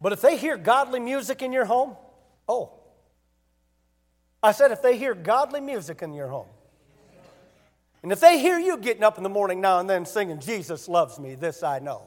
[0.00, 1.94] But if they hear godly music in your home,
[2.48, 2.72] oh.
[4.42, 6.46] I said, if they hear godly music in your home,
[8.02, 10.88] and if they hear you getting up in the morning now and then singing, Jesus
[10.88, 12.04] loves me, this I know,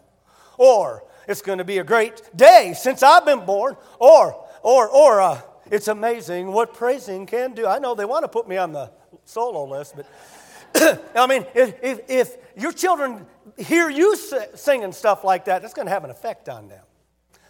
[0.57, 5.21] or it's going to be a great day since I've been born, or, or, or,
[5.21, 7.65] uh, it's amazing what praising can do.
[7.65, 8.91] I know they want to put me on the
[9.25, 13.25] solo list, but I mean, if, if, if, your children
[13.57, 16.83] hear you singing stuff like that, that's going to have an effect on them,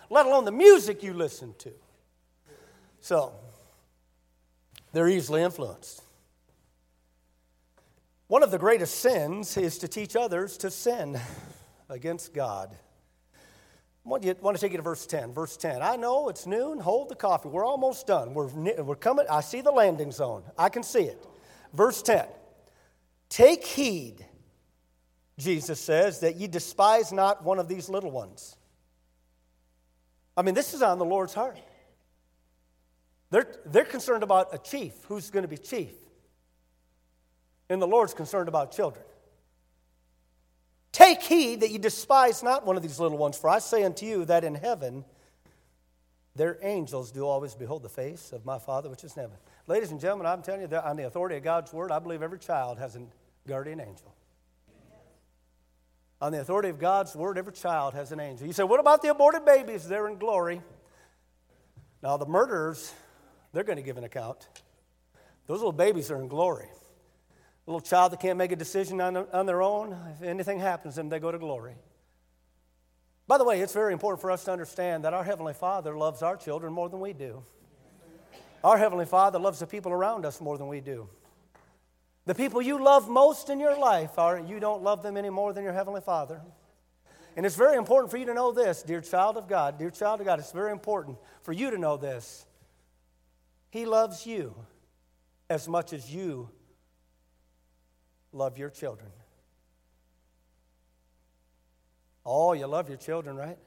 [0.10, 1.72] let alone the music you listen to.
[3.02, 3.34] So,
[4.94, 6.04] they're easily influenced.
[8.28, 11.20] One of the greatest sins is to teach others to sin
[11.90, 12.76] against God.
[14.06, 15.34] I want, you, want to take you to verse 10.
[15.34, 15.82] Verse 10.
[15.82, 16.80] I know it's noon.
[16.80, 17.48] Hold the coffee.
[17.48, 18.34] We're almost done.
[18.34, 18.48] We're,
[18.84, 19.26] we're coming.
[19.30, 20.44] I see the landing zone.
[20.58, 21.26] I can see it.
[21.74, 22.26] Verse 10.
[23.30, 24.26] Take heed,
[25.40, 28.58] Jesus says, that ye despise not one of these little ones.
[30.36, 31.58] I mean, this is on the Lord's heart.
[33.30, 34.94] They're, they're concerned about a chief.
[35.08, 35.94] Who's going to be chief?
[37.70, 39.06] And the Lord's concerned about children.
[40.94, 44.06] Take heed that ye despise not one of these little ones, for I say unto
[44.06, 45.04] you that in heaven
[46.36, 49.38] their angels do always behold the face of my Father which is in heaven.
[49.68, 52.22] Ladies and gentlemen, I'm telling you that on the authority of God's word, I believe
[52.22, 53.08] every child has an
[53.48, 54.14] guardian angel.
[56.22, 58.48] On the authority of God's word, every child has an angel.
[58.48, 59.88] You say, what about the aborted babies?
[59.88, 60.62] They're in glory.
[62.02, 62.94] Now, the murderers,
[63.52, 64.48] they're going to give an account.
[65.48, 66.68] Those little babies are in glory.
[67.66, 70.96] A little child that can't make a decision on, on their own, if anything happens,
[70.96, 71.76] then they go to glory.
[73.26, 76.22] By the way, it's very important for us to understand that our Heavenly Father loves
[76.22, 77.44] our children more than we do.
[78.64, 81.08] Our Heavenly Father loves the people around us more than we do.
[82.26, 85.52] The people you love most in your life are you don't love them any more
[85.52, 86.42] than your heavenly Father.
[87.36, 90.22] And it's very important for you to know this, dear child of God, dear child
[90.22, 92.46] of God, it's very important for you to know this.
[93.72, 94.56] He loves you
[95.50, 96.50] as much as you
[98.34, 99.12] love your children.
[102.26, 103.58] Oh, you love your children, right?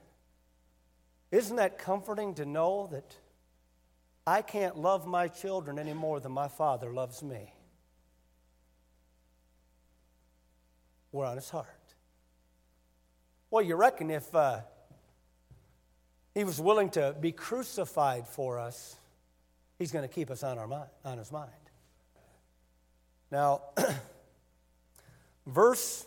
[1.31, 3.15] Isn't that comforting to know that
[4.25, 7.53] I can't love my children any more than my Father loves me?
[11.11, 11.67] We're on his heart.
[13.49, 14.61] Well, you reckon if, uh,
[16.33, 18.95] he was willing to be crucified for us,
[19.79, 21.49] he's going to keep us on, our mind, on his mind.
[23.31, 23.61] Now,
[25.47, 26.05] verse,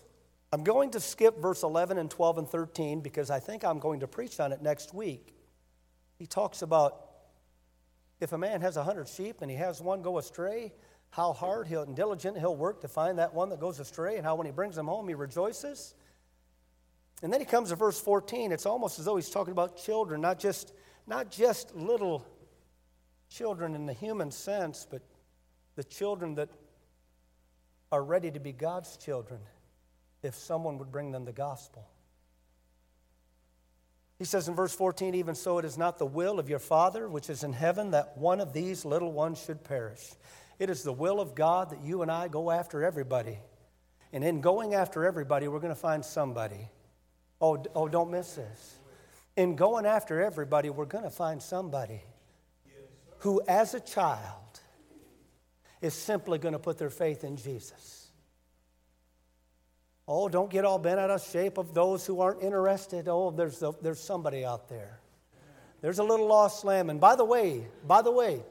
[0.52, 4.00] I'm going to skip verse 11 and 12 and 13 because I think I'm going
[4.00, 5.34] to preach on it next week.
[6.18, 7.06] He talks about
[8.20, 10.72] if a man has a hundred sheep and he has one go astray,
[11.10, 14.24] how hard he'll, and diligent he'll work to find that one that goes astray, and
[14.24, 15.94] how when he brings them home he rejoices.
[17.22, 18.52] And then he comes to verse 14.
[18.52, 20.72] It's almost as though he's talking about children, not just,
[21.06, 22.26] not just little
[23.28, 25.02] children in the human sense, but
[25.76, 26.48] the children that
[27.92, 29.40] are ready to be God's children
[30.22, 31.88] if someone would bring them the gospel.
[34.18, 37.08] He says in verse 14, even so, it is not the will of your Father
[37.08, 40.12] which is in heaven that one of these little ones should perish.
[40.58, 43.38] It is the will of God that you and I go after everybody.
[44.12, 46.68] And in going after everybody, we're going to find somebody.
[47.40, 48.78] Oh, oh don't miss this.
[49.36, 52.02] In going after everybody, we're going to find somebody
[53.20, 54.49] who, as a child,
[55.80, 58.08] is simply going to put their faith in Jesus.
[60.06, 63.06] Oh, don't get all bent out of shape of those who aren't interested.
[63.08, 64.98] Oh, there's, there's somebody out there.
[65.80, 66.90] There's a little lost lamb.
[66.90, 68.42] And by the way, by the way,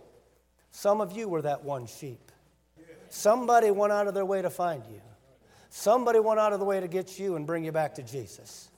[0.71, 2.31] some of you were that one sheep.
[3.09, 5.01] Somebody went out of their way to find you.
[5.69, 8.69] Somebody went out of the way to get you and bring you back to Jesus.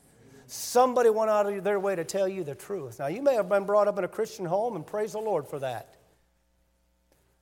[0.47, 2.99] Somebody went out of their way to tell you the truth.
[2.99, 5.47] Now, you may have been brought up in a Christian home, and praise the Lord
[5.47, 5.95] for that.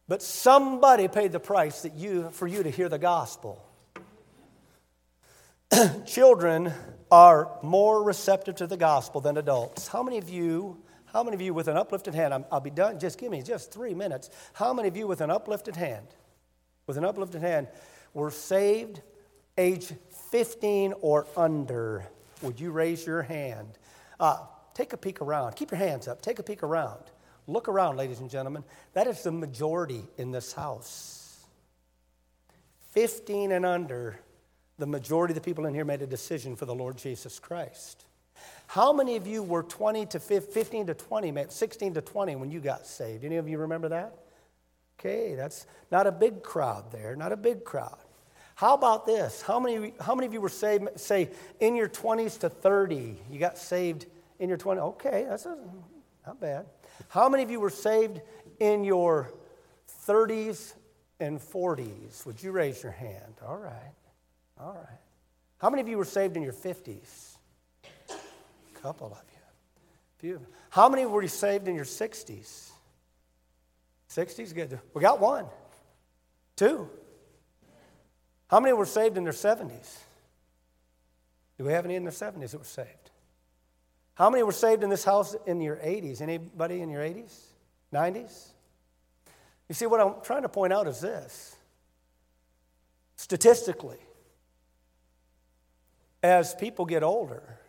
[0.10, 3.64] But somebody paid the price that you, for you to hear the gospel.
[6.07, 6.74] Children
[7.12, 9.88] are more receptive to the gospel than adults.
[9.88, 12.72] How many of you, how many of you with an uplifted hand, i will be
[12.72, 14.32] done, just give me just three minutes.
[14.53, 16.07] How many of you with an uplifted hand,
[16.88, 17.68] with an uplifted hand,
[18.16, 19.03] were saved
[19.60, 19.93] age
[20.32, 22.03] 15 or under?
[22.41, 23.78] Would you raise your hand?
[24.20, 24.39] Uh,
[24.74, 25.55] take a peek around.
[25.55, 26.20] Keep your hands up.
[26.24, 27.03] Take a peek around.
[27.50, 28.64] Look around, ladies and gentlemen.
[28.93, 31.45] That is the majority in this house.
[32.91, 34.20] 15 and under,
[34.78, 38.06] the majority of the people in here made a decision for the Lord Jesus Christ.
[38.68, 42.60] How many of you were 20 to 15 to 20, 16 to 20 when you
[42.60, 43.26] got saved?
[43.26, 44.14] Any of you remember that?
[45.00, 47.97] Okay, that's not a big crowd there, not a big crowd.
[48.56, 49.41] How about this?
[49.41, 51.30] How many, how many of you were saved, say,
[51.60, 53.18] in your 20s to 30?
[53.32, 54.06] You got saved
[54.38, 54.78] in your 20s?
[54.80, 55.58] Okay, that's a,
[56.26, 56.65] not bad.
[57.07, 58.22] How many of you were saved
[58.59, 59.32] in your
[60.07, 60.74] 30s
[61.20, 62.26] and 40s?
[62.26, 63.36] Would you raise your hand?
[63.45, 63.93] All right.
[64.59, 64.99] All right.
[65.57, 67.38] How many of you were saved in your 50s?
[67.86, 69.39] A couple of you.
[70.17, 70.45] Few.
[70.70, 72.70] How many were you saved in your 60s?
[74.09, 74.53] 60s?
[74.53, 74.80] Good.
[74.93, 75.45] We got one.
[76.55, 76.89] Two.
[78.47, 79.97] How many were saved in their 70s?
[81.57, 83.09] Do we have any in their 70s that were saved?
[84.20, 86.20] How many were saved in this house in your 80s?
[86.20, 87.34] Anybody in your 80s?
[87.93, 88.49] 90s?
[89.70, 91.55] You see, what I'm trying to point out is this.
[93.15, 93.99] Statistically,
[96.22, 97.59] as people get older,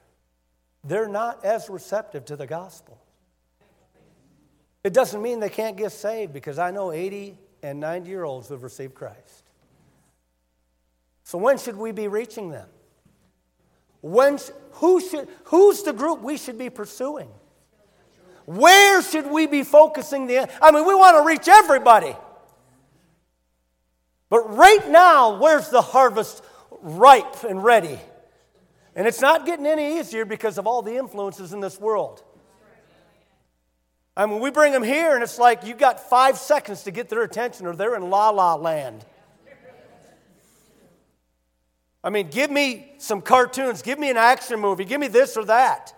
[0.83, 3.01] they're not as receptive to the gospel.
[4.83, 8.49] It doesn't mean they can't get saved because I know 80 and 90 year olds
[8.49, 9.53] who have received Christ.
[11.23, 12.69] So, when should we be reaching them?
[14.01, 14.39] When,
[14.73, 17.29] who should, who's the group we should be pursuing?
[18.47, 20.49] Where should we be focusing the?
[20.63, 22.17] I mean, we want to reach everybody.
[24.29, 26.43] But right now, where's the harvest
[26.81, 27.99] ripe and ready?
[28.97, 32.23] And it's not getting any easier because of all the influences in this world.
[34.17, 37.09] I mean, we bring them here, and it's like you've got five seconds to get
[37.09, 39.05] their attention, or they're in la la land.
[42.03, 45.45] I mean, give me some cartoons, give me an action movie, give me this or
[45.45, 45.95] that.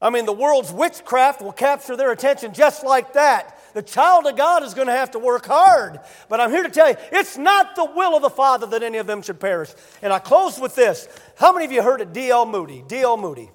[0.00, 3.58] I mean, the world's witchcraft will capture their attention just like that.
[3.72, 6.00] The child of God is going to have to work hard.
[6.28, 8.98] But I'm here to tell you, it's not the will of the Father that any
[8.98, 9.70] of them should perish.
[10.02, 11.08] And I close with this.
[11.36, 12.46] How many of you heard of D.L.
[12.46, 12.84] Moody?
[12.86, 13.16] D.L.
[13.16, 13.50] Moody.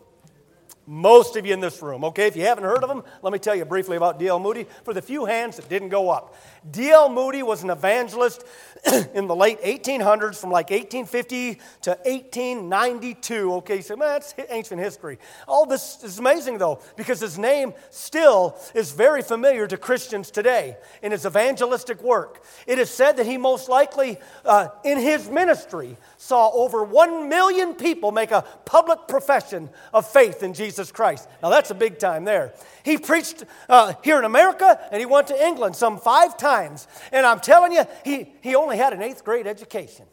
[0.87, 2.27] Most of you in this room, okay?
[2.27, 4.39] If you haven't heard of him, let me tell you briefly about D.L.
[4.39, 6.35] Moody for the few hands that didn't go up.
[6.69, 7.09] D.L.
[7.09, 8.43] Moody was an evangelist
[9.13, 13.53] in the late 1800s from like 1850 to 1892.
[13.53, 15.19] Okay, so that's ancient history.
[15.47, 20.77] All this is amazing though, because his name still is very familiar to Christians today
[21.03, 22.43] in his evangelistic work.
[22.65, 27.73] It is said that he most likely, uh, in his ministry, saw over 1 million
[27.73, 31.27] people make a public profession of faith in Jesus Christ.
[31.41, 32.53] Now, that's a big time there.
[32.83, 36.87] He preached uh, here in America and he went to England some five times.
[37.11, 40.05] And I'm telling you, he, he only had an eighth grade education.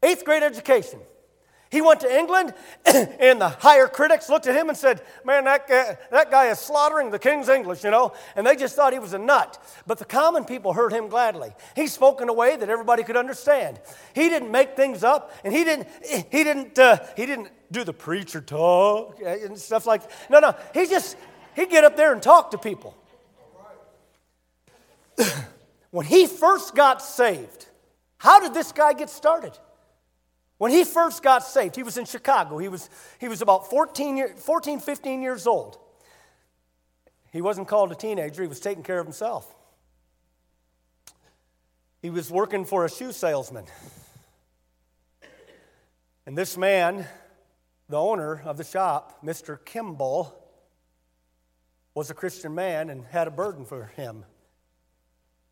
[0.00, 1.00] Eighth grade education.
[1.74, 2.54] He went to England,
[2.84, 6.60] and the higher critics looked at him and said, Man, that guy, that guy is
[6.60, 8.12] slaughtering the king's English, you know?
[8.36, 9.60] And they just thought he was a nut.
[9.84, 11.52] But the common people heard him gladly.
[11.74, 13.80] He spoke in a way that everybody could understand.
[14.14, 15.88] He didn't make things up, and he didn't,
[16.30, 20.54] he didn't, uh, he didn't do the preacher talk and stuff like No, no.
[20.74, 21.16] He just,
[21.56, 22.96] he'd get up there and talk to people.
[25.90, 27.66] when he first got saved,
[28.18, 29.58] how did this guy get started?
[30.64, 32.56] When he first got saved, he was in Chicago.
[32.56, 32.88] He was,
[33.20, 35.76] he was about 14, year, 14, 15 years old.
[37.34, 39.54] He wasn't called a teenager, he was taking care of himself.
[42.00, 43.66] He was working for a shoe salesman.
[46.24, 47.06] And this man,
[47.90, 49.62] the owner of the shop, Mr.
[49.62, 50.34] Kimball,
[51.92, 54.24] was a Christian man and had a burden for him.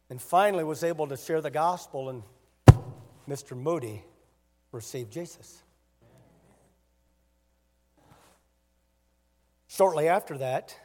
[0.08, 2.22] And finally was able to share the gospel, and
[3.28, 3.54] Mr.
[3.54, 4.04] Moody
[4.72, 5.62] received Jesus.
[9.68, 10.76] Shortly after that,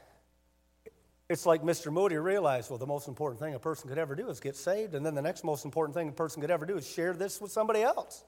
[1.30, 1.92] it's like Mr.
[1.92, 4.96] Moody realized, well, the most important thing a person could ever do is get saved,
[4.96, 7.42] and then the next most important thing a person could ever do is share this
[7.42, 8.24] with somebody else.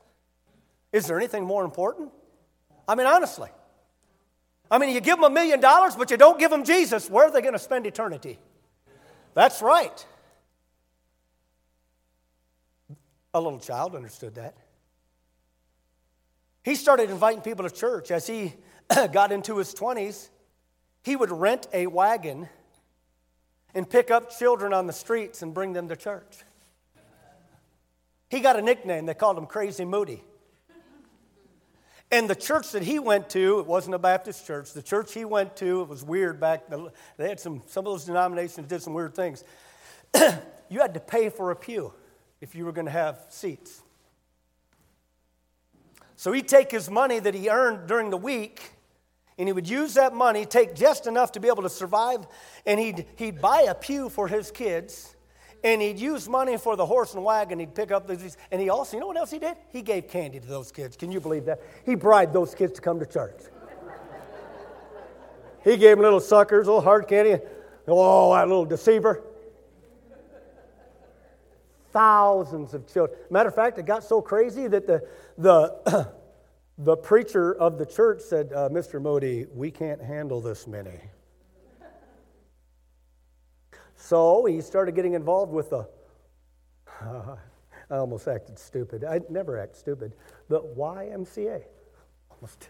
[0.91, 2.11] Is there anything more important?
[2.87, 3.49] I mean, honestly.
[4.69, 7.09] I mean, you give them a million dollars, but you don't give them Jesus.
[7.09, 8.37] Where are they going to spend eternity?
[9.33, 10.05] That's right.
[13.33, 14.55] A little child understood that.
[16.63, 18.11] He started inviting people to church.
[18.11, 18.53] As he
[19.11, 20.29] got into his 20s,
[21.03, 22.49] he would rent a wagon
[23.73, 26.43] and pick up children on the streets and bring them to church.
[28.29, 30.23] He got a nickname, they called him Crazy Moody.
[32.11, 34.73] And the church that he went to, it wasn't a Baptist church.
[34.73, 36.63] The church he went to, it was weird back.
[37.17, 39.43] They had some, some of those denominations did some weird things.
[40.69, 41.93] you had to pay for a pew
[42.41, 43.83] if you were going to have seats.
[46.19, 48.73] So he'd take his money that he earned during the week
[49.37, 52.27] and he would use that money, take just enough to be able to survive,
[52.65, 55.15] and he'd, he'd buy a pew for his kids,
[55.63, 57.57] and he'd use money for the horse and wagon.
[57.57, 59.55] He'd pick up these, and he also, you know what else he did?
[59.71, 60.97] He gave candy to those kids.
[60.97, 61.61] Can you believe that?
[61.85, 63.39] He bribed those kids to come to church.
[65.63, 67.41] he gave them little suckers, little hard candy.
[67.87, 69.23] Oh, that little deceiver.
[71.91, 73.17] Thousands of children.
[73.29, 76.13] Matter of fact, it got so crazy that the, the,
[76.77, 79.01] the preacher of the church said, uh, Mr.
[79.01, 80.99] Moody, we can't handle this many.
[83.95, 85.87] So he started getting involved with the,
[87.01, 87.35] uh,
[87.91, 89.03] I almost acted stupid.
[89.03, 90.13] I never act stupid.
[90.47, 91.63] The YMCA.
[92.29, 92.69] Almost.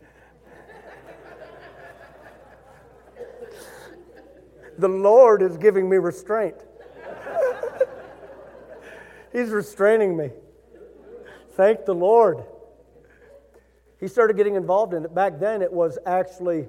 [4.78, 6.56] the Lord is giving me restraint.
[9.32, 10.30] He's restraining me.
[11.52, 12.44] Thank the Lord.
[14.00, 15.14] He started getting involved in it.
[15.14, 16.68] Back then, it was actually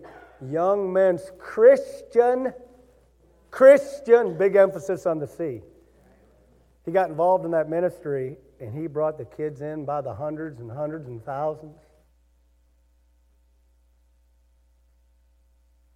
[0.50, 2.54] young men's Christian,
[3.50, 5.62] Christian, big emphasis on the C.
[6.86, 10.60] He got involved in that ministry and he brought the kids in by the hundreds
[10.60, 11.78] and hundreds and thousands.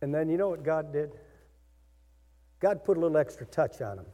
[0.02, 1.12] And then you know what God did?
[2.60, 4.06] God put a little extra touch on them.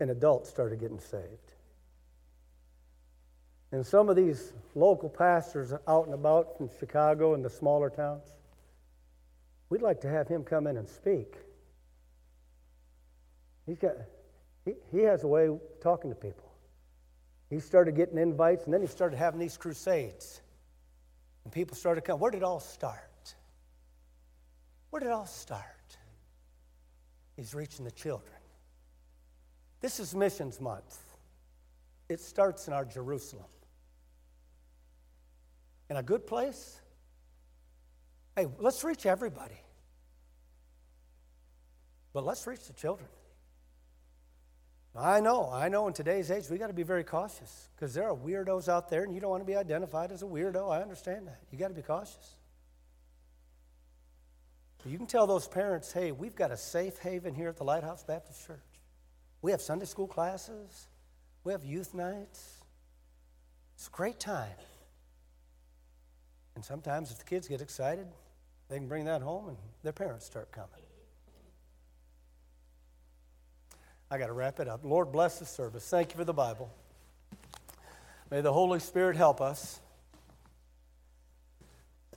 [0.00, 1.52] And adults started getting saved.
[3.72, 8.24] And some of these local pastors out and about from Chicago and the smaller towns,
[9.68, 11.34] we'd like to have him come in and speak.
[13.66, 13.92] He's got,
[14.64, 16.50] he, he has a way of talking to people.
[17.50, 20.40] He started getting invites, and then he started having these crusades.
[21.44, 22.20] And people started coming.
[22.20, 23.34] Where did it all start?
[24.90, 25.64] Where did it all start?
[27.36, 28.39] He's reaching the children.
[29.80, 30.98] This is Missions Month.
[32.08, 33.46] It starts in our Jerusalem
[35.90, 36.80] in a good place?
[38.36, 39.60] Hey, let's reach everybody.
[42.12, 43.08] But let's reach the children.
[44.96, 48.08] I know, I know in today's age we got to be very cautious because there
[48.08, 50.70] are weirdos out there and you don't want to be identified as a weirdo.
[50.70, 51.40] I understand that.
[51.52, 52.36] You got to be cautious.
[54.82, 57.64] But you can tell those parents, hey, we've got a safe haven here at the
[57.64, 58.58] Lighthouse Baptist Church.
[59.42, 60.88] We have Sunday school classes,
[61.44, 62.56] we have youth nights.
[63.74, 64.48] It's a great time.
[66.54, 68.06] And sometimes if the kids get excited,
[68.68, 70.68] they can bring that home and their parents start coming.
[74.10, 74.80] I got to wrap it up.
[74.84, 75.88] Lord, bless the service.
[75.88, 76.70] Thank you for the Bible.
[78.30, 79.80] May the Holy Spirit help us.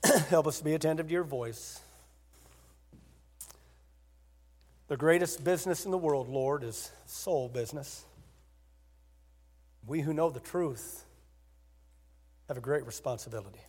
[0.30, 1.80] help us to be attentive to your voice.
[4.94, 8.06] The greatest business in the world, Lord, is soul business.
[9.88, 11.04] We who know the truth
[12.48, 13.62] have a great responsibility.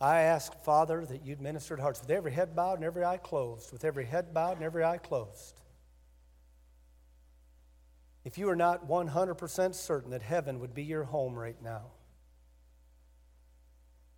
[0.00, 3.16] I ask, Father, that you'd minister to hearts with every head bowed and every eye
[3.16, 5.60] closed, with every head bowed and every eye closed.
[8.24, 11.86] If you are not 100% certain that heaven would be your home right now,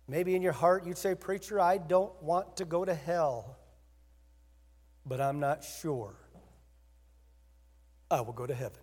[0.07, 3.57] maybe in your heart you'd say, Preacher, I don't want to go to hell,
[5.05, 6.13] but I'm not sure
[8.09, 8.79] I will go to heaven.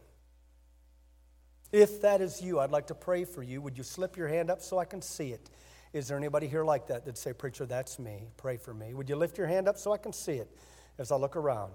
[1.71, 3.61] If that is you, I'd like to pray for you.
[3.61, 5.51] Would you slip your hand up so I can see it?
[5.93, 8.29] Is there anybody here like that that'd say, Preacher, that's me?
[8.37, 8.95] Pray for me.
[8.95, 10.51] Would you lift your hand up so I can see it
[10.99, 11.73] as I look around?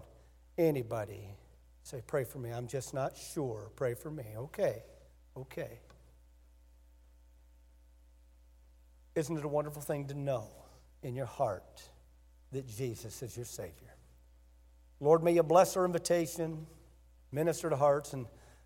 [0.57, 1.27] Anybody?
[1.83, 2.51] Say, Pray for me.
[2.51, 3.71] I'm just not sure.
[3.75, 4.25] Pray for me.
[4.35, 4.83] Okay.
[5.37, 5.79] Okay.
[9.15, 10.47] Isn't it a wonderful thing to know
[11.03, 11.83] in your heart
[12.51, 13.92] that Jesus is your Savior?
[15.03, 16.65] Lord, may you bless our invitation,
[17.29, 18.25] minister to hearts, and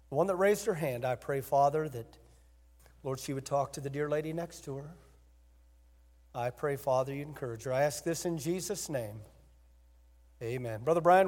[0.10, 2.20] the one that raised her hand, I pray, Father, that,
[3.04, 4.92] Lord, she would talk to the dear lady next to her.
[6.36, 7.74] I pray, Father, you encourage her.
[7.74, 9.22] I ask this in Jesus' name.
[10.44, 10.84] Amen.
[10.84, 11.26] Brother Brian,